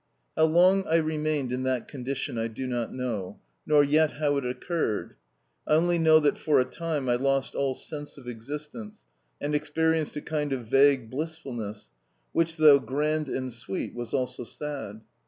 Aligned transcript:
How 0.35 0.45
long 0.45 0.87
I 0.87 0.95
remained 0.95 1.53
in 1.53 1.61
that 1.61 1.87
condition 1.87 2.35
I 2.39 2.47
do 2.47 2.65
not 2.65 2.91
know, 2.91 3.39
nor 3.67 3.83
yet 3.83 4.13
how 4.13 4.35
it 4.37 4.45
occurred. 4.47 5.13
I 5.67 5.73
only 5.75 5.99
know 5.99 6.19
that 6.21 6.39
for 6.39 6.59
a 6.59 6.65
time 6.65 7.07
I 7.07 7.13
lost 7.17 7.53
all 7.53 7.75
sense 7.75 8.17
of 8.17 8.27
existence, 8.27 9.05
and 9.39 9.53
experienced 9.53 10.15
a 10.15 10.21
kind 10.21 10.53
of 10.53 10.65
vague 10.65 11.11
blissfulness 11.11 11.91
which 12.31 12.57
though 12.57 12.79
grand 12.79 13.29
and 13.29 13.53
sweet, 13.53 13.93
was 13.93 14.11
also 14.11 14.43
sad. 14.43 15.01